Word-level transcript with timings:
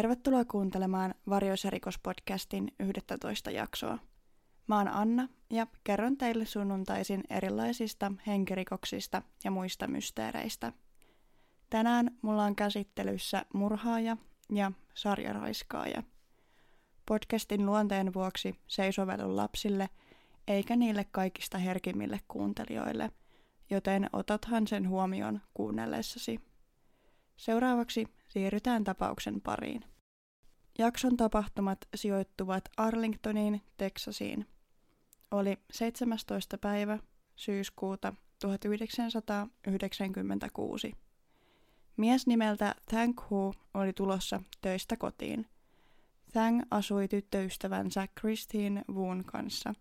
Tervetuloa 0.00 0.44
kuuntelemaan 0.44 1.14
Varjoisa 1.28 1.70
rikospodcastin 1.70 2.72
11 2.80 3.50
jaksoa. 3.50 3.98
Mä 4.66 4.78
oon 4.78 4.88
Anna 4.88 5.28
ja 5.50 5.66
kerron 5.84 6.16
teille 6.16 6.44
sunnuntaisin 6.44 7.24
erilaisista 7.30 8.12
henkirikoksista 8.26 9.22
ja 9.44 9.50
muista 9.50 9.86
mysteereistä. 9.86 10.72
Tänään 11.70 12.18
mulla 12.22 12.44
on 12.44 12.56
käsittelyssä 12.56 13.46
murhaaja 13.54 14.16
ja 14.52 14.72
sarjaraiskaaja. 14.94 16.02
Podcastin 17.06 17.66
luonteen 17.66 18.14
vuoksi 18.14 18.54
se 18.66 18.84
ei 18.84 18.92
sovellu 18.92 19.36
lapsille 19.36 19.88
eikä 20.48 20.76
niille 20.76 21.06
kaikista 21.10 21.58
herkimmille 21.58 22.20
kuuntelijoille, 22.28 23.10
joten 23.70 24.10
otathan 24.12 24.66
sen 24.66 24.88
huomioon 24.88 25.40
kuunnellessasi. 25.54 26.40
Seuraavaksi 27.36 28.19
siirrytään 28.30 28.84
tapauksen 28.84 29.40
pariin. 29.40 29.84
Jakson 30.78 31.16
tapahtumat 31.16 31.78
sijoittuvat 31.94 32.64
Arlingtoniin, 32.76 33.62
Teksasiin. 33.76 34.46
Oli 35.30 35.58
17. 35.72 36.58
päivä 36.58 36.98
syyskuuta 37.36 38.14
1996. 38.38 40.92
Mies 41.96 42.26
nimeltä 42.26 42.74
Thank 42.88 43.20
Hu 43.30 43.54
oli 43.74 43.92
tulossa 43.92 44.42
töistä 44.60 44.96
kotiin. 44.96 45.46
Thang 46.32 46.62
asui 46.70 47.08
tyttöystävänsä 47.08 48.08
Christine 48.20 48.82
Woon 48.92 49.24
kanssa. 49.24 49.74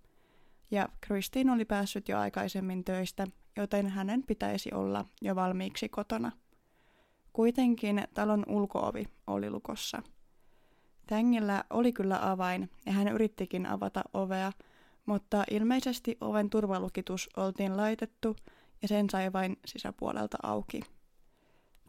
Ja 0.72 0.90
Christine 1.06 1.52
oli 1.52 1.66
päässyt 1.66 2.10
jo 2.10 2.20
aikaisemmin 2.20 2.86
töistä, 2.86 3.28
joten 3.58 3.88
hänen 3.88 4.24
pitäisi 4.24 4.74
olla 4.74 5.06
jo 5.22 5.36
valmiiksi 5.36 5.90
kotona– 5.90 6.32
Kuitenkin 7.40 8.04
talon 8.14 8.44
ulkoovi 8.48 9.04
oli 9.28 9.50
lukossa. 9.50 10.02
Tängillä 11.08 11.64
oli 11.70 11.94
kyllä 11.94 12.32
avain 12.32 12.70
ja 12.86 12.92
hän 12.92 13.08
yrittikin 13.08 13.66
avata 13.66 14.02
ovea, 14.14 14.52
mutta 15.06 15.44
ilmeisesti 15.52 16.18
oven 16.22 16.50
turvalukitus 16.50 17.30
oltiin 17.38 17.78
laitettu 17.78 18.36
ja 18.82 18.88
sen 18.88 19.10
sai 19.10 19.34
vain 19.34 19.58
sisäpuolelta 19.66 20.38
auki. 20.44 20.82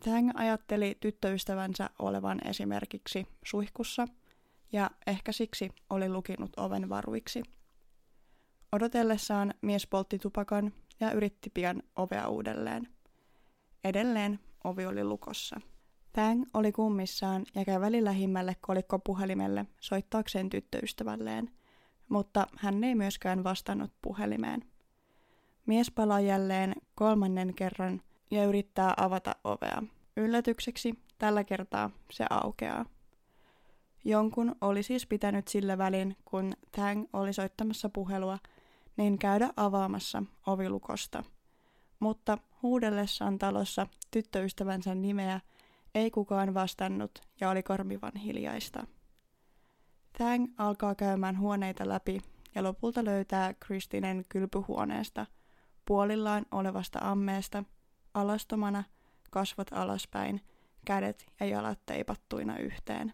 Tang 0.05 0.31
ajatteli 0.35 0.97
tyttöystävänsä 1.01 1.91
olevan 1.99 2.39
esimerkiksi 2.49 3.27
suihkussa 3.45 4.09
ja 4.73 4.91
ehkä 5.07 5.33
siksi 5.33 5.71
oli 5.91 6.09
lukinut 6.09 6.51
oven 6.57 6.89
varuiksi. 6.89 7.43
Odotellessaan 8.73 9.55
mies 9.63 9.87
poltti 9.87 10.19
tupakan 10.19 10.73
ja 11.01 11.13
yritti 11.13 11.51
pian 11.55 11.83
ovea 11.97 12.29
uudelleen. 12.29 12.89
Edelleen 13.85 14.41
ovi 14.65 14.87
oli 14.87 15.05
lukossa. 15.05 15.61
Tang 16.13 16.45
oli 16.55 16.73
kummissaan 16.73 17.45
ja 17.55 17.65
käveli 17.65 18.05
lähimmälle 18.05 18.57
kolikkopuhelimelle 18.61 19.67
soittaakseen 19.81 20.51
tyttöystävälleen, 20.51 21.51
mutta 22.09 22.47
hän 22.57 22.85
ei 22.85 22.95
myöskään 22.95 23.45
vastannut 23.45 23.91
puhelimeen. 24.03 24.65
Mies 25.67 25.91
palaa 25.91 26.21
jälleen 26.21 26.75
kolmannen 26.95 27.55
kerran 27.55 28.03
ja 28.31 28.45
yrittää 28.45 28.95
avata 28.97 29.37
ovea. 29.45 29.83
Yllätykseksi 30.17 30.95
tällä 31.19 31.45
kertaa 31.45 31.91
se 32.11 32.25
aukeaa. 32.31 32.87
Jonkun 34.05 34.55
oli 34.61 34.83
siis 34.83 35.07
pitänyt 35.07 35.49
sillä 35.49 35.79
välin, 35.79 36.17
kun 36.25 36.53
Tang 36.77 37.07
oli 37.13 37.33
soittamassa 37.33 37.89
puhelua, 37.89 38.39
niin 38.97 39.19
käydä 39.19 39.51
avaamassa 39.57 40.23
ovilukosta. 40.47 41.25
Mutta 42.01 42.39
huudellessaan 42.63 43.39
talossa 43.39 43.87
tyttöystävänsä 44.11 44.95
nimeä 44.95 45.41
ei 45.95 46.11
kukaan 46.11 46.55
vastannut 46.55 47.19
ja 47.41 47.51
oli 47.51 47.63
kormivan 47.63 48.17
hiljaista. 48.17 48.87
Thang 50.13 50.47
alkaa 50.59 50.95
käymään 50.95 51.39
huoneita 51.39 51.89
läpi 51.89 52.21
ja 52.55 52.63
lopulta 52.63 53.05
löytää 53.05 53.55
Kristinen 53.55 54.25
kylpyhuoneesta, 54.29 55.27
puolillaan 55.85 56.47
olevasta 56.51 56.99
ammeesta, 57.03 57.65
alastomana, 58.15 58.85
kasvot 59.31 59.73
alaspäin, 59.73 60.41
kädet 60.85 61.27
ja 61.41 61.47
jalat 61.47 61.79
teipattuina 61.87 62.59
yhteen. 62.59 63.13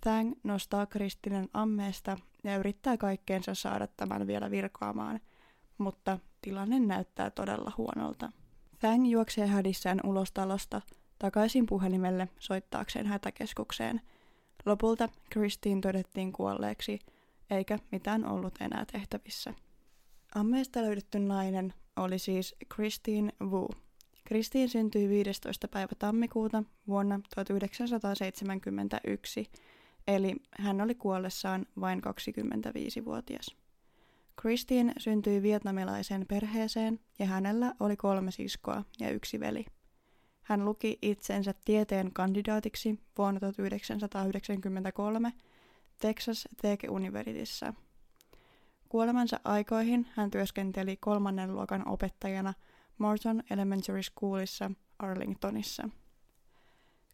Thang 0.00 0.32
nostaa 0.44 0.86
Kristinen 0.86 1.48
ammeesta 1.54 2.18
ja 2.44 2.56
yrittää 2.56 2.96
kaikkeensa 2.96 3.54
saada 3.54 3.86
tämän 3.86 4.26
vielä 4.26 4.50
virkoamaan, 4.50 5.20
mutta 5.78 6.18
tilanne 6.42 6.80
näyttää 6.80 7.30
todella 7.30 7.72
huonolta. 7.76 8.32
Thang 8.80 9.10
juoksee 9.10 9.46
hädissään 9.46 10.00
ulos 10.04 10.32
talosta 10.32 10.82
takaisin 11.18 11.66
puhelimelle 11.66 12.28
soittaakseen 12.38 13.06
hätäkeskukseen. 13.06 14.00
Lopulta 14.66 15.08
Christine 15.32 15.80
todettiin 15.80 16.32
kuolleeksi, 16.32 16.98
eikä 17.50 17.78
mitään 17.92 18.26
ollut 18.26 18.54
enää 18.60 18.84
tehtävissä. 18.92 19.54
Ammeesta 20.34 20.82
löydetty 20.82 21.18
nainen 21.18 21.74
oli 21.96 22.18
siis 22.18 22.54
Christine 22.74 23.32
Wu. 23.42 23.68
Christine 24.26 24.68
syntyi 24.68 25.08
15. 25.08 25.68
päivä 25.68 25.92
tammikuuta 25.98 26.62
vuonna 26.88 27.20
1971, 27.34 29.50
eli 30.06 30.36
hän 30.50 30.80
oli 30.80 30.94
kuollessaan 30.94 31.66
vain 31.80 32.02
25-vuotias. 32.04 33.65
Christine 34.40 34.92
syntyi 34.98 35.42
vietnamilaiseen 35.42 36.26
perheeseen 36.28 37.00
ja 37.18 37.26
hänellä 37.26 37.74
oli 37.80 37.96
kolme 37.96 38.30
siskoa 38.30 38.84
ja 39.00 39.10
yksi 39.10 39.40
veli. 39.40 39.66
Hän 40.42 40.64
luki 40.64 40.98
itsensä 41.02 41.54
tieteen 41.64 42.12
kandidaatiksi 42.12 43.00
vuonna 43.18 43.40
1993 43.40 45.32
Texas 45.98 46.48
Tech 46.62 46.90
Universityssä. 46.90 47.74
Kuolemansa 48.88 49.40
aikoihin 49.44 50.06
hän 50.14 50.30
työskenteli 50.30 50.96
kolmannen 50.96 51.54
luokan 51.54 51.88
opettajana 51.88 52.54
Morton 52.98 53.42
Elementary 53.50 54.02
Schoolissa 54.02 54.70
Arlingtonissa. 54.98 55.88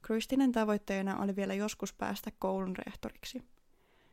Kristinen 0.02 0.52
tavoitteena 0.52 1.18
oli 1.18 1.36
vielä 1.36 1.54
joskus 1.54 1.92
päästä 1.92 2.30
koulun 2.38 2.76
rehtoriksi. 2.76 3.42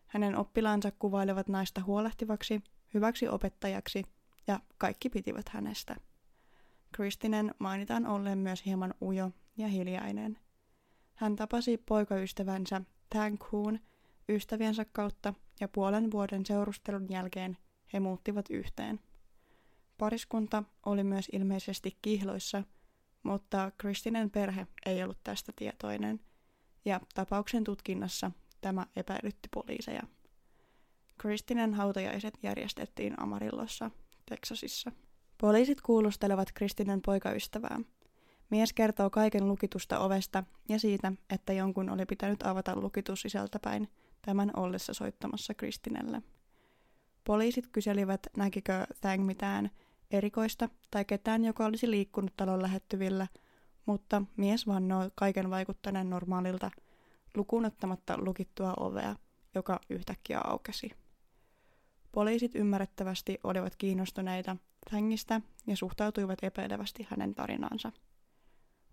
Hänen 0.08 0.36
oppilaansa 0.36 0.92
kuvailevat 0.92 1.48
naista 1.48 1.84
huolehtivaksi 1.84 2.64
hyväksi 2.94 3.28
opettajaksi 3.28 4.04
ja 4.48 4.60
kaikki 4.78 5.10
pitivät 5.10 5.50
hänestä. 5.50 5.96
Kristinen 6.92 7.56
mainitaan 7.60 8.06
olleen 8.06 8.38
myös 8.38 8.66
hieman 8.66 8.94
ujo 9.02 9.32
ja 9.58 9.68
hiljainen. 9.68 10.40
Hän 11.16 11.36
tapasi 11.36 11.78
poikaystävänsä 11.78 12.82
Thank 13.10 13.42
Hoon 13.52 13.80
ystäviensä 14.30 14.86
kautta 14.92 15.34
ja 15.60 15.68
puolen 15.68 16.12
vuoden 16.12 16.46
seurustelun 16.46 17.08
jälkeen 17.10 17.58
he 17.94 18.00
muuttivat 18.00 18.46
yhteen. 18.50 19.00
Pariskunta 19.98 20.64
oli 20.86 21.04
myös 21.04 21.30
ilmeisesti 21.32 21.98
kihloissa, 22.02 22.64
mutta 23.24 23.72
Kristinen 23.78 24.32
perhe 24.32 24.68
ei 24.86 25.04
ollut 25.04 25.24
tästä 25.24 25.52
tietoinen, 25.56 26.20
ja 26.86 27.02
tapauksen 27.14 27.64
tutkinnassa 27.64 28.32
tämä 28.62 28.86
epäilytti 28.96 29.50
poliiseja. 29.54 30.02
Kristinen 31.20 31.74
hautajaiset 31.74 32.34
järjestettiin 32.44 33.22
Amarillossa, 33.22 33.92
Teksasissa. 34.30 34.92
Poliisit 35.42 35.82
kuulustelevat 35.82 36.52
Kristinen 36.54 37.02
poikaystävää. 37.02 37.80
Mies 38.50 38.74
kertoo 38.74 39.10
kaiken 39.10 39.48
lukitusta 39.48 40.00
ovesta 40.00 40.44
ja 40.70 40.80
siitä, 40.80 41.12
että 41.30 41.54
jonkun 41.54 41.90
oli 41.90 42.06
pitänyt 42.06 42.44
avata 42.44 42.76
lukitus 42.76 43.22
sisältäpäin 43.22 43.88
tämän 44.22 44.52
ollessa 44.56 44.94
soittamassa 44.94 45.54
Kristinelle. 45.54 46.22
Poliisit 47.24 47.68
kyselivät, 47.72 48.28
näkikö 48.38 48.88
Thang 49.02 49.26
mitään 49.26 49.70
erikoista 50.12 50.70
tai 50.92 51.06
ketään, 51.06 51.46
joka 51.46 51.66
olisi 51.66 51.92
liikkunut 51.92 52.34
talon 52.38 52.62
lähettyvillä, 52.62 53.28
mutta 53.86 54.22
mies 54.38 54.68
vannoo 54.68 55.10
kaiken 55.16 55.50
vaikuttaneen 55.50 56.10
normaalilta, 56.10 56.72
lukunottamatta 57.36 58.18
lukittua 58.18 58.74
ovea, 58.80 59.16
joka 59.56 59.80
yhtäkkiä 59.90 60.40
aukesi. 60.44 60.99
Poliisit 62.12 62.56
ymmärrettävästi 62.56 63.40
olivat 63.44 63.76
kiinnostuneita 63.76 64.58
Thangista 64.90 65.42
ja 65.68 65.78
suhtautuivat 65.78 66.40
epäilevästi 66.44 67.08
hänen 67.10 67.36
tarinaansa. 67.36 67.92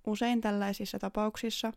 Usein 0.07 0.41
tällaisissa 0.41 0.99
tapauksissa 0.99 1.73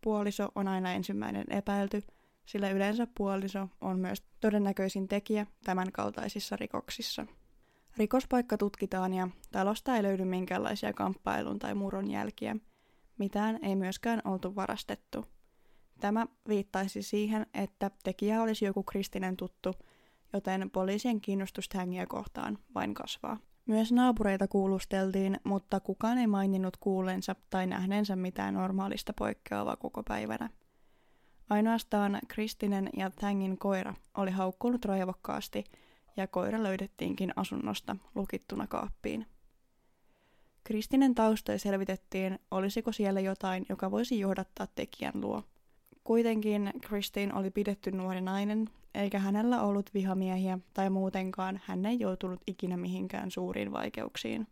puoliso 0.00 0.48
on 0.54 0.68
aina 0.68 0.92
ensimmäinen 0.92 1.44
epäilty, 1.50 2.02
sillä 2.46 2.70
yleensä 2.70 3.06
puoliso 3.16 3.68
on 3.80 3.98
myös 3.98 4.22
todennäköisin 4.40 5.08
tekijä 5.08 5.46
tämän 5.64 5.92
kaltaisissa 5.92 6.56
rikoksissa. 6.56 7.26
Rikospaikka 7.96 8.58
tutkitaan 8.58 9.14
ja 9.14 9.28
talosta 9.52 9.96
ei 9.96 10.02
löydy 10.02 10.24
minkäänlaisia 10.24 10.92
kamppailun 10.92 11.58
tai 11.58 11.74
murron 11.74 12.10
jälkiä. 12.10 12.56
Mitään 13.18 13.58
ei 13.62 13.76
myöskään 13.76 14.22
oltu 14.24 14.56
varastettu. 14.56 15.24
Tämä 16.00 16.26
viittaisi 16.48 17.02
siihen, 17.02 17.46
että 17.54 17.90
tekijä 18.04 18.42
olisi 18.42 18.64
joku 18.64 18.82
kristinen 18.82 19.36
tuttu– 19.36 19.74
joten 20.34 20.70
poliisien 20.70 21.20
kiinnostus 21.20 21.68
hängiä 21.74 22.06
kohtaan 22.06 22.58
vain 22.74 22.94
kasvaa. 22.94 23.38
Myös 23.66 23.92
naapureita 23.92 24.48
kuulusteltiin, 24.48 25.40
mutta 25.44 25.80
kukaan 25.80 26.18
ei 26.18 26.26
maininnut 26.26 26.76
kuullensa 26.76 27.36
tai 27.50 27.66
nähneensä 27.66 28.16
mitään 28.16 28.54
normaalista 28.54 29.12
poikkeavaa 29.12 29.76
koko 29.76 30.02
päivänä. 30.02 30.50
Ainoastaan 31.50 32.18
Kristinen 32.28 32.88
ja 32.96 33.10
Thangin 33.10 33.58
koira 33.58 33.94
oli 34.16 34.30
haukkunut 34.30 34.84
raivokkaasti 34.84 35.64
ja 36.16 36.26
koira 36.26 36.62
löydettiinkin 36.62 37.32
asunnosta 37.36 37.96
lukittuna 38.14 38.66
kaappiin. 38.66 39.26
Kristinen 40.64 41.14
taustoja 41.14 41.58
selvitettiin, 41.58 42.38
olisiko 42.50 42.92
siellä 42.92 43.20
jotain, 43.20 43.66
joka 43.68 43.90
voisi 43.90 44.20
johdattaa 44.20 44.66
tekijän 44.66 45.20
luo. 45.20 45.42
Kuitenkin 46.04 46.72
Kristin 46.80 47.34
oli 47.34 47.50
pidetty 47.50 47.90
nuori 47.90 48.20
nainen, 48.20 48.70
eikä 48.94 49.18
hänellä 49.18 49.62
ollut 49.62 49.94
vihamiehiä 49.94 50.58
tai 50.74 50.90
muutenkaan 50.90 51.60
hän 51.64 51.86
ei 51.86 52.00
joutunut 52.00 52.40
ikinä 52.46 52.76
mihinkään 52.76 53.30
suuriin 53.30 53.72
vaikeuksiin. 53.72 54.46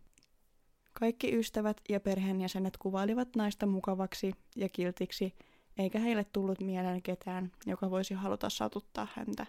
Kaikki 0.93 1.35
ystävät 1.39 1.81
ja 1.89 1.99
perheenjäsenet 1.99 2.77
kuvailivat 2.77 3.35
naista 3.35 3.65
mukavaksi 3.65 4.33
ja 4.55 4.69
kiltiksi, 4.69 5.33
eikä 5.77 5.99
heille 5.99 6.23
tullut 6.23 6.59
mieleen 6.59 7.01
ketään, 7.01 7.51
joka 7.65 7.91
voisi 7.91 8.13
haluta 8.13 8.49
satuttaa 8.49 9.07
häntä. 9.15 9.45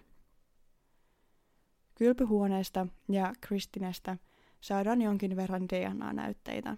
Kylpyhuoneesta 1.95 2.87
ja 3.09 3.33
Kristinestä 3.41 4.17
saadaan 4.61 5.03
jonkin 5.03 5.37
verran 5.37 5.69
DNA-näytteitä. 5.69 6.77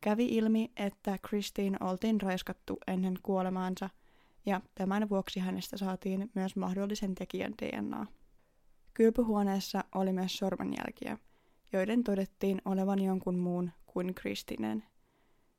Kävi 0.00 0.26
ilmi, 0.26 0.70
että 0.76 1.18
Christine 1.28 1.78
oltiin 1.80 2.20
raiskattu 2.20 2.78
ennen 2.86 3.18
kuolemaansa, 3.22 3.90
ja 4.48 4.60
tämän 4.74 5.08
vuoksi 5.08 5.40
hänestä 5.40 5.76
saatiin 5.76 6.30
myös 6.34 6.56
mahdollisen 6.56 7.14
tekijän 7.14 7.54
DNA. 7.62 8.06
Kylpyhuoneessa 8.94 9.84
oli 9.94 10.12
myös 10.12 10.36
sormenjälkiä, 10.36 11.18
joiden 11.72 12.04
todettiin 12.04 12.62
olevan 12.64 13.02
jonkun 13.02 13.38
muun 13.38 13.70
kuin 13.86 14.14
Kristinen. 14.14 14.84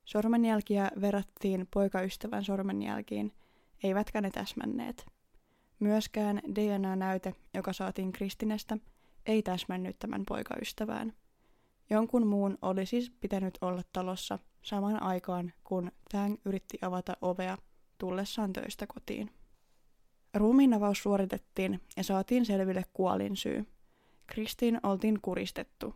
Sormenjälkiä 0.04 0.90
verrattiin 1.00 1.68
poikaystävän 1.74 2.44
sormenjälkiin, 2.44 3.32
eivätkä 3.82 4.20
ne 4.20 4.30
täsmänneet. 4.30 5.06
Myöskään 5.80 6.40
DNA-näyte, 6.54 7.34
joka 7.54 7.72
saatiin 7.72 8.12
Kristinestä, 8.12 8.78
ei 9.26 9.42
täsmännyt 9.42 9.98
tämän 9.98 10.22
poikaystävään. 10.28 11.12
Jonkun 11.90 12.26
muun 12.26 12.58
oli 12.62 12.86
siis 12.86 13.10
pitänyt 13.10 13.58
olla 13.60 13.82
talossa 13.92 14.38
saman 14.62 15.02
aikaan, 15.02 15.52
kun 15.64 15.92
Tang 16.12 16.36
yritti 16.44 16.78
avata 16.82 17.16
ovea 17.20 17.58
tullessaan 18.00 18.52
töistä 18.52 18.86
kotiin. 18.86 19.30
Ruumiinavaus 20.34 21.02
suoritettiin 21.02 21.80
ja 21.96 22.04
saatiin 22.04 22.46
selville 22.46 22.84
kuolin 22.92 23.36
syy. 23.36 23.66
Kristiin 24.26 24.80
oltiin 24.82 25.18
kuristettu. 25.22 25.94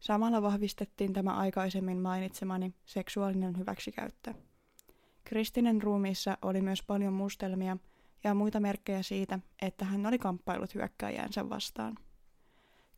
Samalla 0.00 0.42
vahvistettiin 0.42 1.12
tämä 1.12 1.30
aikaisemmin 1.30 1.98
mainitsemani 1.98 2.74
seksuaalinen 2.84 3.58
hyväksikäyttö. 3.58 4.34
Kristinen 5.24 5.82
ruumiissa 5.82 6.38
oli 6.42 6.62
myös 6.62 6.82
paljon 6.82 7.12
mustelmia 7.12 7.76
ja 8.24 8.34
muita 8.34 8.60
merkkejä 8.60 9.02
siitä, 9.02 9.38
että 9.62 9.84
hän 9.84 10.06
oli 10.06 10.18
kamppailut 10.18 10.74
hyökkääjäänsä 10.74 11.48
vastaan. 11.48 11.96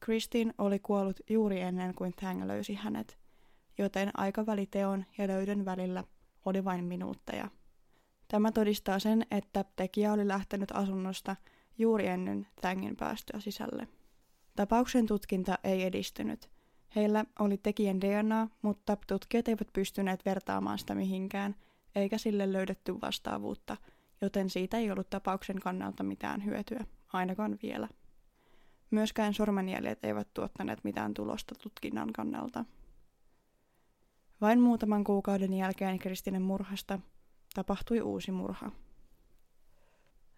Christine 0.05 0.55
oli 0.59 0.79
kuollut 0.79 1.20
juuri 1.31 1.61
ennen 1.61 1.94
kuin 1.94 2.12
Tang 2.20 2.44
löysi 2.44 2.75
hänet, 2.75 3.19
joten 3.79 4.11
aikaväli 4.14 4.67
teon 4.67 5.05
ja 5.19 5.29
löydön 5.29 5.64
välillä 5.64 6.05
oli 6.44 6.64
vain 6.64 6.85
minuutteja. 6.85 7.49
Tämä 8.28 8.52
todistaa 8.52 8.99
sen, 8.99 9.26
että 9.31 9.64
tekijä 9.76 10.12
oli 10.12 10.28
lähtenyt 10.28 10.73
asunnosta 10.75 11.37
juuri 11.78 12.06
ennen 12.06 12.46
Tangin 12.61 12.96
päästöä 12.96 13.40
sisälle. 13.40 13.88
Tapauksen 14.56 15.06
tutkinta 15.06 15.58
ei 15.64 15.82
edistynyt. 15.82 16.50
Heillä 16.96 17.25
oli 17.38 17.56
tekijän 17.56 18.00
DNA, 18.00 18.49
mutta 18.62 18.96
tutkijat 19.06 19.49
eivät 19.49 19.69
pystyneet 19.73 20.25
vertaamaan 20.25 20.78
sitä 20.78 20.94
mihinkään, 20.94 21.56
eikä 21.94 22.19
sille 22.19 22.52
löydetty 22.52 23.00
vastaavuutta, 23.00 23.76
joten 24.20 24.50
siitä 24.50 24.78
ei 24.78 24.90
ollut 24.90 25.11
tapauksen 25.11 25.61
kannalta 25.61 26.02
mitään 26.02 26.44
hyötyä, 26.44 26.84
ainakaan 27.12 27.58
vielä. 27.62 27.88
Myöskään 28.90 29.34
sormenjäljet 29.34 30.05
eivät 30.05 30.28
tuottaneet 30.34 30.84
mitään 30.84 31.14
tulosta 31.14 31.55
tutkinnan 31.62 32.12
kannalta. 32.12 32.64
Vain 34.40 34.61
muutaman 34.61 35.05
kuukauden 35.05 35.52
jälkeen 35.52 35.99
Kristinen 35.99 36.43
murhasta 36.43 36.99
tapahtui 37.56 38.00
uusi 38.00 38.32
murha. 38.32 38.70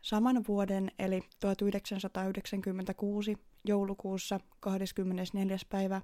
Saman 0.02 0.44
vuoden 0.48 0.90
eli 0.98 1.22
1996 1.40 3.36
joulukuussa 3.64 4.40
24. 4.60 5.56
päivä 5.68 6.02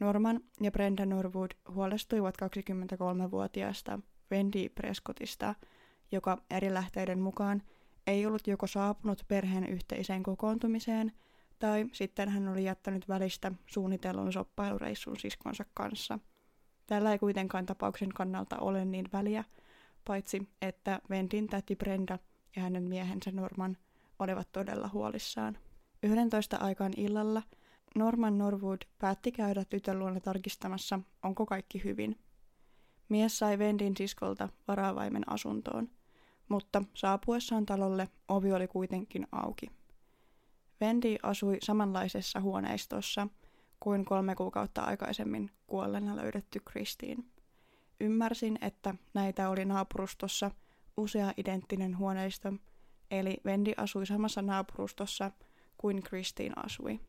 Norman 0.00 0.40
ja 0.60 0.70
Brenda 0.70 1.06
Norwood 1.06 1.50
huolestuivat 1.74 2.34
23-vuotiaasta 2.42 3.98
Wendy 4.32 4.68
Prescottista, 4.68 5.54
joka 6.12 6.42
eri 6.50 6.74
lähteiden 6.74 7.20
mukaan 7.20 7.62
ei 8.06 8.26
ollut 8.26 8.46
joko 8.46 8.66
saapunut 8.66 9.24
perheen 9.28 9.66
yhteiseen 9.66 10.22
kokoontumiseen– 10.22 11.12
tai 11.58 11.86
sitten 11.92 12.28
hän 12.28 12.48
oli 12.48 12.64
jättänyt 12.64 13.08
välistä 13.08 13.52
suunnitellun 13.66 14.32
soppailureissun 14.32 15.16
siskonsa 15.16 15.64
kanssa. 15.74 16.18
Tällä 16.86 17.12
ei 17.12 17.18
kuitenkaan 17.18 17.66
tapauksen 17.66 18.08
kannalta 18.08 18.58
ole 18.58 18.84
niin 18.84 19.08
väliä, 19.12 19.44
paitsi 20.06 20.48
että 20.62 21.00
Ventin 21.10 21.46
täti 21.46 21.76
Brenda 21.76 22.18
ja 22.56 22.62
hänen 22.62 22.82
miehensä 22.82 23.30
Norman 23.30 23.76
olivat 24.18 24.52
todella 24.52 24.90
huolissaan. 24.92 25.58
11 26.02 26.56
aikaan 26.56 26.92
illalla 26.96 27.42
Norman 27.94 28.38
Norwood 28.38 28.82
päätti 28.98 29.32
käydä 29.32 29.64
tytön 29.64 29.98
luona 29.98 30.20
tarkistamassa, 30.20 31.00
onko 31.22 31.46
kaikki 31.46 31.84
hyvin. 31.84 32.18
Mies 33.08 33.38
sai 33.38 33.58
Vendin 33.58 33.96
siskolta 33.96 34.48
varavaimen 34.68 35.32
asuntoon, 35.32 35.88
mutta 36.48 36.82
saapuessaan 36.94 37.66
talolle 37.66 38.08
ovi 38.28 38.52
oli 38.52 38.68
kuitenkin 38.68 39.26
auki. 39.32 39.70
Wendy 40.82 41.16
asui 41.22 41.58
samanlaisessa 41.62 42.40
huoneistossa 42.40 43.28
kuin 43.80 44.04
kolme 44.04 44.34
kuukautta 44.34 44.82
aikaisemmin 44.82 45.50
kuolleena 45.66 46.16
löydetty 46.16 46.60
Christine. 46.70 47.24
Ymmärsin, 48.00 48.58
että 48.60 48.94
näitä 49.14 49.48
oli 49.48 49.64
naapurustossa 49.64 50.50
usea 50.96 51.32
identtinen 51.36 51.98
huoneisto, 51.98 52.52
eli 53.10 53.36
Wendy 53.46 53.72
asui 53.76 54.06
samassa 54.06 54.42
naapurustossa 54.42 55.30
kuin 55.78 56.02
Christine 56.02 56.54
asui. 56.56 57.00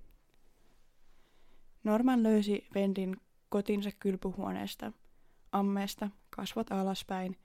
Norman 1.84 2.24
löysi 2.24 2.68
Vendin 2.76 3.18
kotinsa 3.50 3.90
kylpyhuoneesta, 4.00 4.92
ammeesta, 5.52 6.10
kasvot 6.30 6.72
alaspäin, 6.72 7.38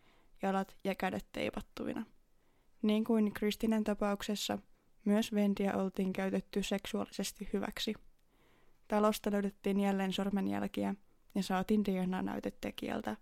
jalat 0.42 0.76
ja 0.84 0.94
kädet 0.94 1.26
teipattuina. 1.32 2.06
Niin 2.82 3.04
kuin 3.04 3.32
Kristinen 3.32 3.84
tapauksessa– 3.84 4.58
myös 5.04 5.34
Vendiä 5.34 5.76
oltiin 5.76 6.12
käytetty 6.12 6.62
seksuaalisesti 6.62 7.48
hyväksi. 7.52 7.94
Talosta 8.88 9.32
löydettiin 9.32 9.80
jälleen 9.80 10.12
sormenjälkiä 10.12 10.94
ja 11.34 11.42
saatiin 11.42 11.84
DNA-näytetekijältä, 11.84 13.16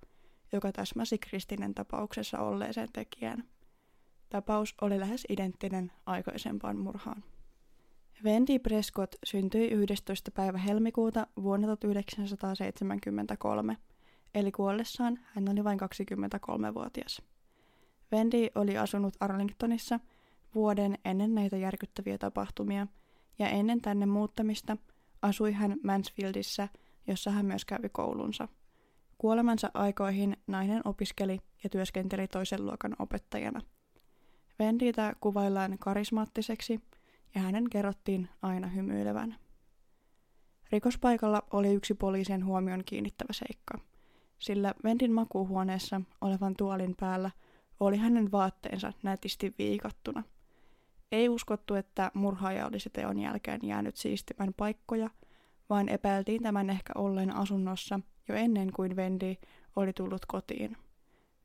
joka 0.52 0.72
täsmäsi 0.72 1.18
Kristinen 1.18 1.74
tapauksessa 1.74 2.38
olleeseen 2.38 2.88
tekijään. 2.92 3.44
Tapaus 4.28 4.74
oli 4.80 5.00
lähes 5.00 5.24
identtinen 5.28 5.92
aikaisempaan 6.06 6.78
murhaan. 6.78 7.24
Wendy 8.24 8.58
Prescott 8.58 9.14
syntyi 9.24 9.70
11. 9.70 10.30
päivä 10.30 10.58
helmikuuta 10.58 11.26
vuonna 11.42 11.76
1973, 11.76 13.76
eli 14.34 14.52
kuollessaan 14.52 15.18
hän 15.22 15.48
oli 15.48 15.64
vain 15.64 15.80
23-vuotias. 15.80 17.22
Wendy 18.12 18.46
oli 18.54 18.78
asunut 18.78 19.16
Arlingtonissa– 19.20 20.00
vuoden 20.54 20.98
ennen 21.04 21.34
näitä 21.34 21.56
järkyttäviä 21.56 22.18
tapahtumia, 22.18 22.86
ja 23.38 23.48
ennen 23.48 23.80
tänne 23.80 24.06
muuttamista 24.06 24.76
asui 25.22 25.52
hän 25.52 25.76
Mansfieldissa, 25.84 26.68
jossa 27.06 27.30
hän 27.30 27.46
myös 27.46 27.64
kävi 27.64 27.88
koulunsa. 27.88 28.48
Kuolemansa 29.20 29.70
aikoihin 29.74 30.36
nainen 30.46 30.82
opiskeli 30.84 31.40
ja 31.64 31.70
työskenteli 31.70 32.28
toisen 32.28 32.66
luokan 32.66 32.96
opettajana. 32.98 33.60
Venditä 34.58 35.14
kuvaillaan 35.20 35.78
karismaattiseksi 35.78 36.80
ja 37.34 37.40
hänen 37.40 37.70
kerrottiin 37.70 38.28
aina 38.42 38.66
hymyilevän. 38.66 39.36
Rikospaikalla 40.72 41.42
oli 41.52 41.74
yksi 41.74 41.94
poliisin 41.94 42.44
huomion 42.44 42.82
kiinnittävä 42.86 43.32
seikka, 43.32 43.78
sillä 44.38 44.74
Vendin 44.84 45.12
makuuhuoneessa 45.12 46.00
olevan 46.20 46.54
tuolin 46.56 46.94
päällä 47.00 47.30
oli 47.80 47.96
hänen 47.96 48.32
vaatteensa 48.32 48.92
nätisti 49.02 49.54
viikattuna– 49.58 50.22
ei 51.12 51.28
uskottu, 51.28 51.74
että 51.74 52.10
murhaaja 52.14 52.66
olisi 52.66 52.90
teon 52.90 53.18
jälkeen 53.18 53.60
jäänyt 53.62 53.96
siistimään 53.96 54.54
paikkoja, 54.56 55.10
vaan 55.70 55.88
epäiltiin 55.88 56.42
tämän 56.42 56.70
ehkä 56.70 56.92
olleen 56.94 57.36
asunnossa 57.36 58.00
jo 58.30 58.36
ennen 58.36 58.72
kuin 58.72 58.96
Vendi 58.96 59.36
oli 59.76 59.92
tullut 59.92 60.26
kotiin. 60.26 60.76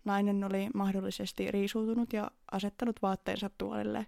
Nainen 0.05 0.43
oli 0.43 0.69
mahdollisesti 0.73 1.51
riisuutunut 1.51 2.13
ja 2.13 2.31
asettanut 2.51 3.01
vaatteensa 3.01 3.49
tuolille, 3.57 4.05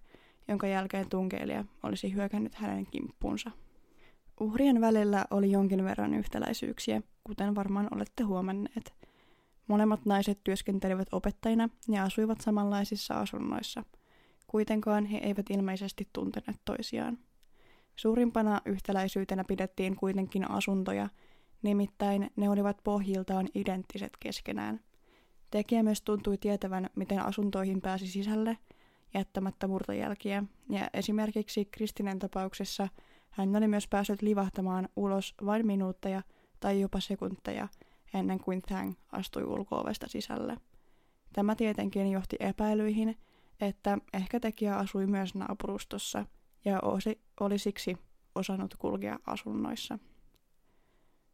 jonka 0.47 0.67
jälkeen 0.67 1.09
tunkeilija 1.09 1.65
olisi 1.83 2.13
hyökännyt 2.13 2.55
hänen 2.55 2.85
kimppuunsa. 2.85 3.51
Uhrien 4.39 4.81
välillä 4.81 5.25
oli 5.31 5.51
jonkin 5.51 5.83
verran 5.83 6.13
yhtäläisyyksiä, 6.13 7.01
kuten 7.23 7.55
varmaan 7.55 7.87
olette 7.91 8.23
huomanneet. 8.23 8.93
Molemmat 9.67 10.05
naiset 10.05 10.39
työskentelivät 10.43 11.07
opettajina 11.11 11.69
ja 11.87 12.03
asuivat 12.03 12.41
samanlaisissa 12.41 13.13
asunnoissa– 13.13 13.83
Kuitenkaan 14.47 15.05
he 15.05 15.17
eivät 15.17 15.49
ilmeisesti 15.49 16.07
tunteneet 16.13 16.61
toisiaan. 16.65 17.17
Suurimpana 17.95 18.61
yhtäläisyytenä 18.65 19.43
pidettiin 19.43 19.95
kuitenkin 19.95 20.51
asuntoja, 20.51 21.09
nimittäin 21.61 22.29
ne 22.35 22.49
olivat 22.49 22.77
pohjiltaan 22.83 23.49
identtiset 23.55 24.17
keskenään. 24.19 24.79
Tekijä 25.51 25.83
myös 25.83 26.01
tuntui 26.01 26.37
tietävän, 26.37 26.89
miten 26.95 27.19
asuntoihin 27.19 27.81
pääsi 27.81 28.07
sisälle, 28.07 28.57
jättämättä 29.13 29.67
murtojälkiä, 29.67 30.43
ja 30.69 30.89
esimerkiksi 30.93 31.65
Kristinen 31.65 32.19
tapauksessa 32.19 32.87
hän 33.29 33.55
oli 33.55 33.67
myös 33.67 33.87
päässyt 33.87 34.21
livahtamaan 34.21 34.89
ulos 34.95 35.35
vain 35.45 35.65
minuutteja 35.65 36.21
tai 36.59 36.81
jopa 36.81 36.99
sekunteja 36.99 37.67
ennen 38.13 38.39
kuin 38.39 38.61
Thang 38.61 38.93
astui 39.11 39.43
ulkoovesta 39.43 40.07
sisälle. 40.07 40.57
Tämä 41.33 41.55
tietenkin 41.55 42.11
johti 42.11 42.35
epäilyihin, 42.39 43.17
että 43.61 43.97
ehkä 44.13 44.39
tekijä 44.39 44.77
asui 44.77 45.07
myös 45.07 45.35
naapurustossa 45.35 46.25
ja 46.65 46.79
oli 47.39 47.57
siksi 47.57 47.97
osannut 48.35 48.75
kulkea 48.75 49.19
asunnoissa. 49.27 49.99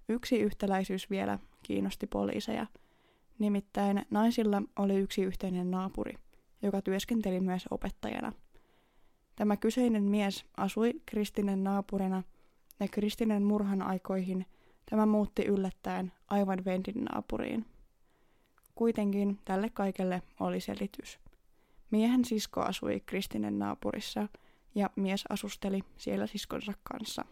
Yksi 0.09 0.39
yhtäläisyys 0.39 1.09
vielä 1.09 1.39
kiinnosti 1.63 2.07
poliiseja. 2.07 2.67
Nimittäin 3.39 4.05
naisilla 4.09 4.61
oli 4.79 4.95
yksi 4.95 5.23
yhteinen 5.23 5.71
naapuri, 5.71 6.13
joka 6.61 6.81
työskenteli 6.81 7.39
myös 7.39 7.65
opettajana. 7.71 8.33
Tämä 9.35 9.57
kyseinen 9.57 10.03
mies 10.03 10.45
asui 10.57 10.93
kristinen 11.05 11.63
naapurina 11.63 12.23
ja 12.79 12.87
kristinen 12.87 13.43
murhan 13.43 13.81
aikoihin 13.81 14.45
tämä 14.89 15.05
muutti 15.05 15.45
yllättäen 15.45 16.11
aivan 16.27 16.65
Vendin 16.65 17.03
naapuriin. 17.03 17.65
Kuitenkin 18.75 19.39
tälle 19.45 19.69
kaikelle 19.69 20.21
oli 20.39 20.59
selitys. 20.59 21.19
Miehen 21.91 22.25
sisko 22.25 22.61
asui 22.61 22.99
kristinen 23.05 23.59
naapurissa 23.59 24.27
ja 24.75 24.89
mies 24.95 25.23
asusteli 25.29 25.79
siellä 25.97 26.27
siskonsa 26.27 26.73
kanssa. 26.83 27.25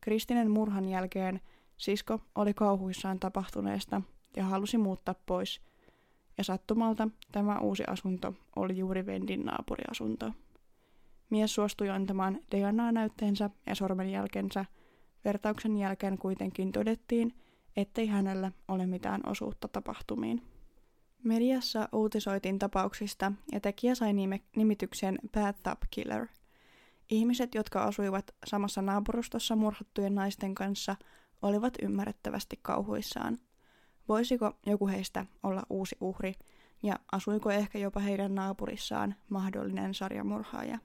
Kristinen 0.00 0.50
murhan 0.50 0.88
jälkeen 0.88 1.40
sisko 1.76 2.20
oli 2.34 2.54
kauhuissaan 2.54 3.20
tapahtuneesta 3.20 4.02
ja 4.36 4.44
halusi 4.44 4.78
muuttaa 4.78 5.14
pois, 5.26 5.60
ja 6.38 6.44
sattumalta 6.44 7.08
tämä 7.32 7.58
uusi 7.58 7.82
asunto 7.86 8.34
oli 8.56 8.78
juuri 8.78 9.06
Vendin 9.06 9.44
naapuriasunto. 9.44 10.32
Mies 11.30 11.54
suostui 11.54 11.90
antamaan 11.90 12.38
DNA-näytteensä 12.50 13.50
ja 13.66 13.74
sormenjälkensä. 13.74 14.64
Vertauksen 15.24 15.76
jälkeen 15.76 16.18
kuitenkin 16.18 16.72
todettiin, 16.72 17.34
ettei 17.76 18.06
hänellä 18.06 18.52
ole 18.68 18.86
mitään 18.86 19.20
osuutta 19.26 19.68
tapahtumiin. 19.68 20.42
Mediassa 21.22 21.88
uutisoitiin 21.92 22.58
tapauksista 22.58 23.32
ja 23.52 23.60
tekijä 23.60 23.94
sai 23.94 24.12
nime- 24.12 24.42
nimityksen 24.56 25.18
Bathtub 25.32 25.78
Killer. 25.90 26.26
Ihmiset, 27.10 27.54
jotka 27.54 27.82
asuivat 27.82 28.34
samassa 28.46 28.82
naapurustossa 28.82 29.56
murhattujen 29.56 30.14
naisten 30.14 30.54
kanssa, 30.54 30.96
olivat 31.42 31.74
ymmärrettävästi 31.82 32.58
kauhuissaan. 32.62 33.38
Voisiko 34.08 34.52
joku 34.66 34.88
heistä 34.88 35.26
olla 35.42 35.62
uusi 35.70 35.96
uhri, 36.00 36.34
ja 36.82 36.98
asuiko 37.12 37.50
ehkä 37.50 37.78
jopa 37.78 38.00
heidän 38.00 38.34
naapurissaan 38.34 39.14
mahdollinen 39.30 39.94
sarjamurhaaja? 39.94 40.78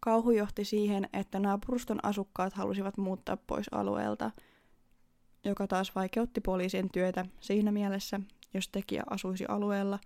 Kauhu 0.00 0.30
johti 0.30 0.64
siihen, 0.64 1.08
että 1.12 1.40
naapuruston 1.40 1.98
asukkaat 2.02 2.52
halusivat 2.52 2.96
muuttaa 2.96 3.36
pois 3.36 3.66
alueelta, 3.72 4.30
joka 5.44 5.66
taas 5.66 5.94
vaikeutti 5.94 6.40
poliisin 6.40 6.88
työtä 6.92 7.26
siinä 7.40 7.72
mielessä, 7.72 8.20
jos 8.54 8.68
tekijä 8.68 9.02
asuisi 9.10 9.44
alueella, 9.48 9.98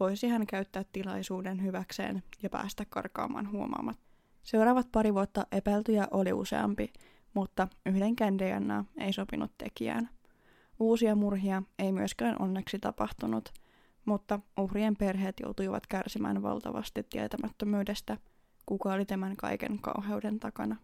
voisi 0.00 0.28
hän 0.28 0.46
käyttää 0.46 0.84
tilaisuuden 0.92 1.62
hyväkseen 1.62 2.22
ja 2.42 2.50
päästä 2.50 2.84
karkaamaan 2.88 3.52
huomaamat. 3.52 3.96
Seuraavat 4.42 4.92
pari 4.92 5.14
vuotta 5.14 5.46
epäiltyjä 5.52 6.08
oli 6.10 6.32
useampi, 6.32 6.92
mutta 7.34 7.68
yhdenkään 7.86 8.38
DNA 8.38 8.84
ei 8.98 9.12
sopinut 9.12 9.52
tekijään. 9.58 10.08
Uusia 10.80 11.16
murhia 11.16 11.62
ei 11.78 11.92
myöskään 11.92 12.36
onneksi 12.38 12.78
tapahtunut, 12.78 13.48
mutta 14.04 14.40
uhrien 14.58 14.96
perheet 14.96 15.36
joutuivat 15.42 15.86
kärsimään 15.86 16.42
valtavasti 16.42 17.02
tietämättömyydestä, 17.02 18.16
kuka 18.66 18.92
oli 18.92 19.04
tämän 19.04 19.36
kaiken 19.36 19.78
kauheuden 19.78 20.40
takana. 20.40 20.76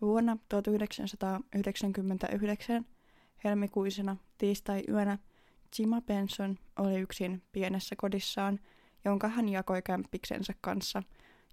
Vuonna 0.00 0.36
1999 0.48 2.86
helmikuisena 3.44 4.16
tiistai-yönä 4.38 5.18
Jima 5.78 6.00
Benson 6.00 6.58
oli 6.78 7.00
yksin 7.00 7.42
pienessä 7.52 7.96
kodissaan, 7.96 8.60
jonka 9.04 9.28
hän 9.28 9.48
jakoi 9.48 9.82
kämppiksensä 9.82 10.52
kanssa, 10.60 11.02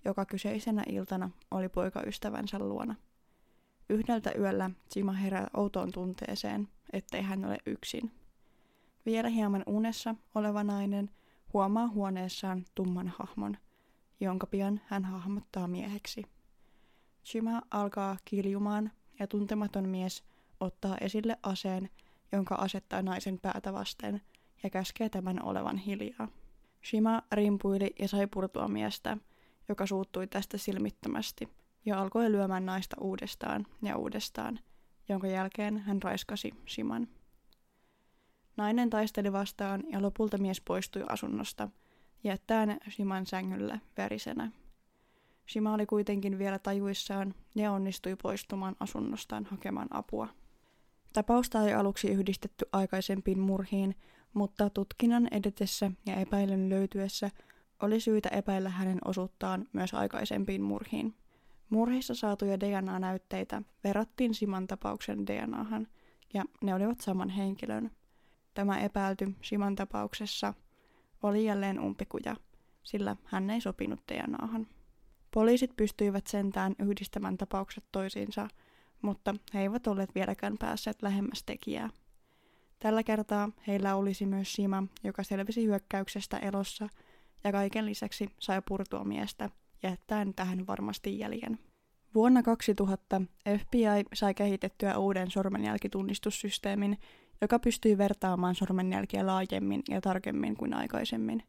joka 0.05 0.25
kyseisenä 0.25 0.83
iltana 0.89 1.29
oli 1.51 1.69
poikaystävänsä 1.69 2.59
luona. 2.59 2.95
Yhdeltä 3.89 4.31
yöllä 4.37 4.69
Jima 4.95 5.11
herää 5.11 5.47
outoon 5.53 5.91
tunteeseen, 5.91 6.67
ettei 6.93 7.21
hän 7.21 7.45
ole 7.45 7.57
yksin. 7.65 8.11
Vielä 9.05 9.29
hieman 9.29 9.63
unessa 9.65 10.15
oleva 10.35 10.63
nainen 10.63 11.09
huomaa 11.53 11.87
huoneessaan 11.87 12.65
tumman 12.75 13.13
hahmon, 13.17 13.57
jonka 14.19 14.47
pian 14.47 14.81
hän 14.85 15.05
hahmottaa 15.05 15.67
mieheksi. 15.67 16.23
Jima 17.33 17.61
alkaa 17.71 18.17
kiljumaan 18.25 18.91
ja 19.19 19.27
tuntematon 19.27 19.89
mies 19.89 20.23
ottaa 20.59 20.97
esille 21.01 21.37
aseen 21.43 21.89
jonka 22.31 22.55
asettaa 22.55 23.01
naisen 23.01 23.39
päätä 23.39 23.73
vasten 23.73 24.21
ja 24.63 24.69
käskee 24.69 25.09
tämän 25.09 25.43
olevan 25.43 25.77
hiljaa. 25.77 26.27
Shima 26.89 27.21
rimpuili 27.31 27.93
ja 27.99 28.07
sai 28.07 28.27
purtua 28.27 28.67
miestä, 28.67 29.17
joka 29.69 29.85
suuttui 29.85 30.27
tästä 30.27 30.57
silmittömästi 30.57 31.49
ja 31.85 32.01
alkoi 32.01 32.31
lyömään 32.31 32.65
naista 32.65 32.95
uudestaan 33.01 33.67
ja 33.81 33.97
uudestaan, 33.97 34.59
jonka 35.09 35.27
jälkeen 35.27 35.77
hän 35.77 36.01
raiskasi 36.01 36.53
Shiman. 36.69 37.07
Nainen 38.57 38.89
taisteli 38.89 39.31
vastaan 39.31 39.83
ja 39.89 40.01
lopulta 40.01 40.37
mies 40.37 40.61
poistui 40.61 41.03
asunnosta, 41.09 41.69
jättäen 42.23 42.79
Shiman 42.89 43.25
sängylle 43.25 43.81
verisenä. 43.97 44.51
Shima 45.49 45.73
oli 45.73 45.85
kuitenkin 45.85 46.37
vielä 46.37 46.59
tajuissaan 46.59 47.33
ja 47.55 47.71
onnistui 47.71 48.15
poistumaan 48.15 48.75
asunnostaan 48.79 49.45
hakemaan 49.45 49.87
apua. 49.91 50.27
Tapausta 51.13 51.67
ei 51.67 51.73
aluksi 51.73 52.07
yhdistetty 52.07 52.65
aikaisempiin 52.71 53.39
murhiin, 53.39 53.95
mutta 54.33 54.69
tutkinnan 54.69 55.27
edetessä 55.31 55.91
ja 56.05 56.15
epäilyn 56.15 56.69
löytyessä 56.69 57.31
oli 57.81 57.99
syytä 57.99 58.29
epäillä 58.29 58.69
hänen 58.69 58.99
osuuttaan 59.05 59.67
myös 59.73 59.93
aikaisempiin 59.93 60.61
murhiin. 60.61 61.15
Murhissa 61.71 62.15
saatuja 62.15 62.59
DNA-näytteitä 62.59 63.61
verrattiin 63.83 64.33
Siman 64.33 64.67
tapauksen 64.67 65.27
DNAhan, 65.27 65.87
ja 66.33 66.43
ne 66.61 66.75
olivat 66.75 66.99
saman 66.99 67.29
henkilön. 67.29 67.91
Tämä 68.53 68.79
epäilty 68.79 69.35
Siman 69.41 69.75
tapauksessa 69.75 70.53
oli 71.23 71.45
jälleen 71.45 71.79
umpikuja, 71.79 72.35
sillä 72.83 73.15
hän 73.23 73.49
ei 73.49 73.61
sopinut 73.61 73.99
DNAhan. 74.11 74.67
Poliisit 75.33 75.75
pystyivät 75.75 76.27
sentään 76.27 76.75
yhdistämään 76.79 77.37
tapaukset 77.37 77.83
toisiinsa– 77.91 78.47
mutta 79.01 79.35
he 79.53 79.61
eivät 79.61 79.87
olleet 79.87 80.15
vieläkään 80.15 80.57
päässeet 80.57 81.01
lähemmäs 81.01 81.43
tekijää. 81.43 81.89
Tällä 82.79 83.03
kertaa 83.03 83.49
heillä 83.67 83.95
olisi 83.95 84.25
myös 84.25 84.53
Sima, 84.53 84.83
joka 85.03 85.23
selvisi 85.23 85.65
hyökkäyksestä 85.65 86.37
elossa 86.37 86.89
ja 87.43 87.51
kaiken 87.51 87.85
lisäksi 87.85 88.29
sai 88.39 88.61
purtua 88.67 89.03
miestä, 89.03 89.49
jättäen 89.83 90.33
tähän 90.33 90.67
varmasti 90.67 91.19
jäljen. 91.19 91.59
Vuonna 92.15 92.43
2000 92.43 93.21
FBI 93.59 94.05
sai 94.13 94.33
kehitettyä 94.33 94.97
uuden 94.97 95.31
sormenjälkitunnistussysteemin, 95.31 96.97
joka 97.41 97.59
pystyi 97.59 97.97
vertaamaan 97.97 98.55
sormenjälkiä 98.55 99.27
laajemmin 99.27 99.83
ja 99.89 100.01
tarkemmin 100.01 100.57
kuin 100.57 100.73
aikaisemmin. 100.73 101.43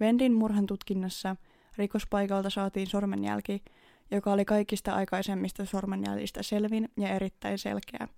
Vendin 0.00 0.34
murhan 0.34 0.66
tutkinnassa 0.66 1.36
rikospaikalta 1.76 2.50
saatiin 2.50 2.86
sormenjälki, 2.86 3.62
joka 4.10 4.32
oli 4.32 4.44
kaikista 4.44 4.94
aikaisemmista 4.94 5.64
sormenjäljistä 5.64 6.42
selvin 6.42 6.88
ja 6.96 7.08
erittäin 7.08 7.58
selkeä, 7.58 8.08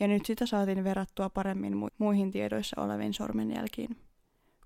ja 0.00 0.08
nyt 0.08 0.26
sitä 0.26 0.46
saatiin 0.46 0.84
verrattua 0.84 1.30
paremmin 1.30 1.72
mu- 1.72 1.94
muihin 1.98 2.30
tiedoissa 2.30 2.80
oleviin 2.82 3.14
sormenjälkiin. 3.14 3.96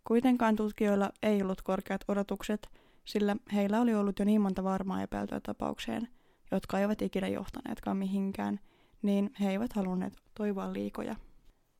Kuitenkaan 0.04 0.56
tutkijoilla 0.56 1.10
ei 1.22 1.42
ollut 1.42 1.62
korkeat 1.62 2.04
odotukset, 2.08 2.68
sillä 3.04 3.36
heillä 3.54 3.80
oli 3.80 3.94
ollut 3.94 4.18
jo 4.18 4.24
niin 4.24 4.40
monta 4.40 4.64
varmaa 4.64 5.02
epäiltyä 5.02 5.40
tapaukseen, 5.40 6.08
jotka 6.50 6.78
eivät 6.78 7.02
ikinä 7.02 7.28
johtaneetkaan 7.28 7.96
mihinkään, 7.96 8.60
niin 9.02 9.30
he 9.40 9.50
eivät 9.50 9.72
halunneet 9.72 10.14
toivoa 10.34 10.72
liikoja. 10.72 11.16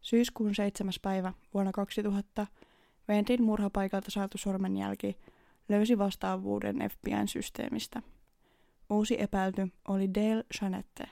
Syyskuun 0.00 0.54
7. 0.54 0.92
päivä 1.02 1.32
vuonna 1.54 1.72
2000 1.72 2.46
Ventin 3.08 3.42
murhapaikalta 3.42 4.10
saatu 4.10 4.38
sormenjälki 4.38 5.16
löysi 5.68 5.98
vastaavuuden 5.98 6.76
FBIn 6.78 7.28
systeemistä– 7.28 8.02
Uusi 8.92 9.22
epäilty 9.22 9.68
oli 9.88 10.14
Dale 10.14 10.44
Chanette. 10.54 11.04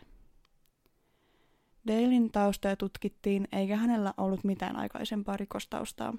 Dalein 1.87 2.33
taustoja 2.33 2.77
tutkittiin, 2.77 3.49
eikä 3.53 3.77
hänellä 3.77 4.15
ollut 4.17 4.45
mitään 4.45 4.77
aikaisempaa 4.77 5.37
rikostaustaa. 5.37 6.15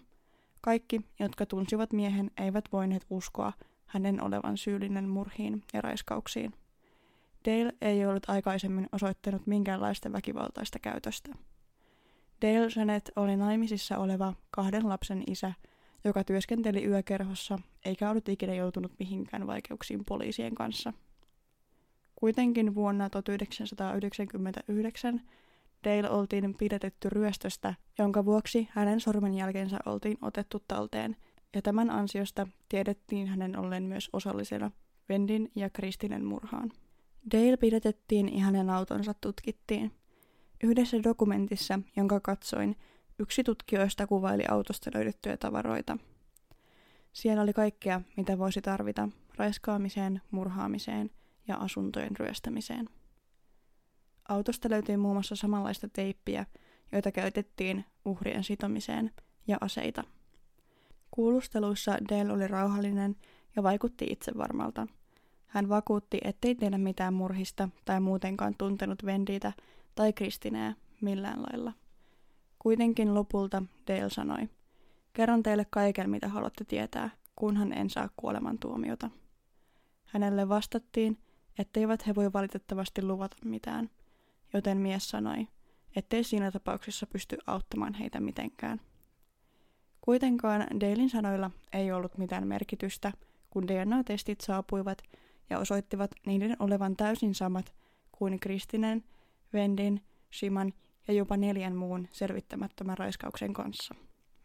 Kaikki, 0.62 1.02
jotka 1.20 1.46
tunsivat 1.46 1.94
miehen, 1.94 2.32
eivät 2.38 2.66
voineet 2.72 3.06
uskoa 3.10 3.54
hänen 3.92 4.24
olevan 4.24 4.58
syyllinen 4.58 5.10
murhiin 5.10 5.64
ja 5.74 5.82
raiskauksiin. 5.82 6.54
Dale 7.46 7.74
ei 7.82 8.06
ollut 8.06 8.30
aikaisemmin 8.30 8.90
osoittanut 8.92 9.48
minkäänlaista 9.48 10.12
väkivaltaista 10.12 10.80
käytöstä. 10.80 11.30
Dale 12.42 12.68
Janet 12.76 13.12
oli 13.16 13.38
naimisissa 13.38 13.98
oleva 13.98 14.34
kahden 14.52 14.90
lapsen 14.90 15.24
isä, 15.28 15.54
joka 16.04 16.24
työskenteli 16.24 16.86
yökerhossa 16.86 17.60
eikä 17.86 18.10
ollut 18.10 18.30
ikinä 18.30 18.54
joutunut 18.54 18.92
mihinkään 19.00 19.48
vaikeuksiin 19.48 20.06
poliisien 20.06 20.56
kanssa. 20.56 20.94
Kuitenkin 22.16 22.76
vuonna 22.76 23.10
1999 23.10 25.22
Dale 25.84 26.10
oltiin 26.10 26.56
pidätetty 26.58 27.10
ryöstöstä, 27.10 27.74
jonka 28.00 28.26
vuoksi 28.26 28.68
hänen 28.72 29.00
sormenjälkensä 29.00 29.80
oltiin 29.86 30.18
otettu 30.22 30.64
talteen, 30.68 31.16
ja 31.56 31.62
tämän 31.62 31.90
ansiosta 31.90 32.48
tiedettiin 32.70 33.28
hänen 33.28 33.60
ollen 33.60 33.84
myös 33.84 34.10
osallisena 34.14 34.72
Vendin 35.10 35.52
ja 35.56 35.70
Kristinen 35.70 36.26
murhaan. 36.26 36.72
Dale 37.32 37.58
pidätettiin 37.58 38.38
ja 38.38 38.44
hänen 38.44 38.70
autonsa 38.70 39.14
tutkittiin. 39.14 39.92
Yhdessä 40.64 40.98
dokumentissa, 41.04 41.80
jonka 41.96 42.20
katsoin, 42.20 42.76
yksi 43.20 43.44
tutkijoista 43.44 44.08
kuvaili 44.08 44.44
autosta 44.50 44.92
löydettyjä 44.94 45.38
tavaroita. 45.38 45.98
Siellä 47.14 47.44
oli 47.44 47.54
kaikkea, 47.54 48.02
mitä 48.18 48.38
voisi 48.38 48.62
tarvita 48.62 49.10
raiskaamiseen, 49.38 50.22
murhaamiseen 50.32 51.10
ja 51.48 51.56
asuntojen 51.56 52.18
ryöstämiseen. 52.18 52.90
Autosta 54.30 54.70
löytyi 54.70 54.98
muun 54.98 55.16
muassa 55.16 55.36
samanlaista 55.36 55.88
teippiä, 55.94 56.46
joita 56.92 57.12
käytettiin 57.12 57.86
uhrien 58.06 58.44
sitomiseen, 58.44 59.12
ja 59.48 59.58
aseita. 59.62 60.04
Kuulusteluissa 61.12 61.98
Dale 62.10 62.34
oli 62.34 62.48
rauhallinen 62.48 63.16
ja 63.56 63.64
vaikutti 63.64 64.06
itsevarmalta. 64.10 64.88
Hän 65.48 65.70
vakuutti, 65.70 66.18
ettei 66.24 66.56
tiedä 66.56 66.78
mitään 66.78 67.14
murhista 67.14 67.70
tai 67.86 68.00
muutenkaan 68.00 68.56
tuntenut 68.58 69.06
Vendiitä 69.06 69.54
tai 69.96 70.14
Kristineä 70.14 70.76
millään 71.02 71.42
lailla. 71.42 71.74
Kuitenkin 72.60 73.14
lopulta 73.14 73.64
Dale 73.88 74.10
sanoi, 74.10 74.50
kerron 75.14 75.44
teille 75.44 75.66
kaiken 75.70 76.10
mitä 76.10 76.28
haluatte 76.28 76.64
tietää, 76.64 77.10
kunhan 77.36 77.74
en 77.74 77.90
saa 77.90 78.10
kuolemantuomiota. 78.16 79.10
Hänelle 80.06 80.50
vastattiin, 80.50 81.18
etteivät 81.60 82.08
he 82.08 82.16
voi 82.16 82.34
valitettavasti 82.34 83.04
luvata 83.04 83.38
mitään– 83.46 83.90
joten 84.54 84.78
mies 84.78 85.10
sanoi, 85.10 85.48
ettei 85.96 86.24
siinä 86.24 86.52
tapauksessa 86.52 87.08
pysty 87.08 87.38
auttamaan 87.48 87.94
heitä 87.94 88.20
mitenkään. 88.20 88.82
Kuitenkaan 90.02 90.68
Dalein 90.80 91.10
sanoilla 91.10 91.52
ei 91.74 91.92
ollut 91.92 92.18
mitään 92.18 92.48
merkitystä, 92.48 93.12
kun 93.50 93.68
DNA-testit 93.68 94.42
saapuivat 94.42 94.98
ja 95.50 95.60
osoittivat 95.60 96.12
niiden 96.26 96.56
olevan 96.60 96.96
täysin 96.96 97.36
samat 97.36 97.74
kuin 98.12 98.40
Kristinen, 98.40 99.04
Vendin, 99.54 100.02
Shiman 100.34 100.74
ja 101.08 101.14
jopa 101.14 101.38
neljän 101.38 101.76
muun 101.76 102.08
selvittämättömän 102.12 102.98
raiskauksen 102.98 103.54
kanssa. 103.54 103.96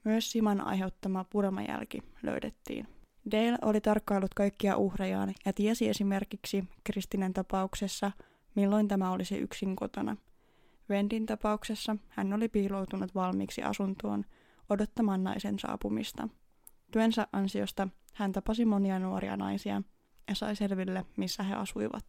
Myös 0.05 0.33
Siman 0.33 0.61
aiheuttama 0.61 1.25
purmajälki 1.25 2.03
löydettiin. 2.23 2.89
Dale 3.31 3.59
oli 3.63 3.81
tarkkaillut 3.81 4.35
kaikkia 4.35 4.77
uhrejaan 4.77 5.35
ja 5.45 5.53
tiesi 5.53 5.89
esimerkiksi 5.89 6.65
Kristinen 6.85 7.33
tapauksessa– 7.33 8.13
milloin 8.57 8.89
tämä 8.89 9.11
olisi 9.11 9.39
yksin 9.39 9.77
kotona. 9.77 10.17
Vendin 10.89 11.27
tapauksessa 11.27 11.97
hän 12.09 12.33
oli 12.33 12.49
piiloutunut 12.49 13.15
valmiiksi 13.15 13.63
asuntoon 13.63 14.25
odottamaan 14.69 15.25
naisen 15.25 15.59
saapumista. 15.59 16.29
Työnsä 16.93 17.27
ansiosta 17.33 17.89
hän 18.15 18.33
tapasi 18.33 18.65
monia 18.65 18.99
nuoria 18.99 19.37
naisia 19.37 19.83
ja 20.29 20.35
sai 20.35 20.57
selville, 20.57 21.05
missä 21.17 21.43
he 21.43 21.55
asuivat. 21.55 22.05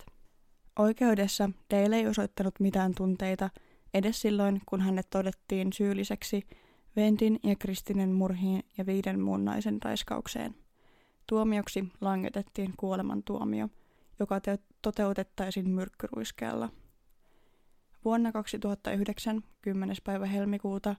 Oikeudessa 0.79 1.49
Dale 1.69 1.95
ei 1.95 2.07
osoittanut 2.07 2.59
mitään 2.59 2.95
tunteita 2.95 3.49
edes 3.93 4.21
silloin, 4.21 4.61
kun 4.65 4.81
hänet 4.81 5.09
todettiin 5.09 5.73
syylliseksi 5.73 6.47
Vendin 6.95 7.39
ja 7.43 7.55
Kristinen 7.55 8.11
murhiin 8.11 8.63
ja 8.77 8.85
viiden 8.85 9.19
muun 9.19 9.45
naisen 9.45 9.77
raiskaukseen. 9.83 10.55
Tuomioksi 11.27 11.85
langetettiin 12.01 12.73
kuolemantuomio– 12.77 13.69
joka 14.19 14.41
te- 14.41 14.59
toteutettaisiin 14.81 15.69
myrkkyruiskeella. 15.69 16.69
Vuonna 18.05 18.31
2009, 18.31 19.43
10. 19.61 19.95
päivä 20.03 20.25
helmikuuta, 20.25 20.95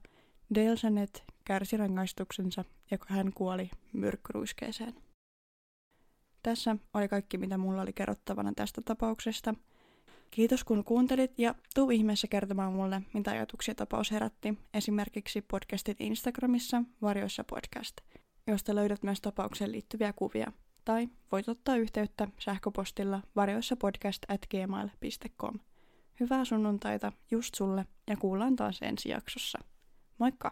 Delsenet 0.54 1.24
kärsi 1.44 1.76
rangaistuksensa 1.76 2.64
ja 2.90 2.98
hän 3.06 3.32
kuoli 3.32 3.70
myrkkyruiskeeseen. 3.92 4.94
Tässä 6.42 6.76
oli 6.94 7.08
kaikki, 7.08 7.38
mitä 7.38 7.58
mulla 7.58 7.82
oli 7.82 7.92
kerrottavana 7.92 8.52
tästä 8.56 8.80
tapauksesta. 8.84 9.54
Kiitos 10.30 10.64
kun 10.64 10.84
kuuntelit 10.84 11.38
ja 11.38 11.54
tuu 11.74 11.90
ihmeessä 11.90 12.28
kertomaan 12.28 12.72
mulle, 12.72 13.02
mitä 13.14 13.30
ajatuksia 13.30 13.74
tapaus 13.74 14.11
herätti, 14.11 14.58
esimerkiksi 14.74 15.42
podcastin 15.42 15.96
Instagramissa 15.98 16.82
Varjoissa 17.02 17.44
podcast, 17.44 17.96
josta 18.46 18.74
löydät 18.74 19.02
myös 19.02 19.20
tapaukseen 19.20 19.72
liittyviä 19.72 20.12
kuvia– 20.12 20.52
tai 20.88 21.08
voit 21.32 21.48
ottaa 21.48 21.76
yhteyttä 21.76 22.28
sähköpostilla 22.38 23.22
varjoissapodcast.gmail.com. 23.37 25.58
Hyvää 26.20 26.44
sunnuntaita 26.44 27.12
just 27.30 27.54
sulle 27.54 27.87
ja 28.06 28.16
kuullaan 28.16 28.56
taas 28.56 28.78
ensi 28.82 29.08
jaksossa. 29.08 29.58
Moikka! 30.18 30.50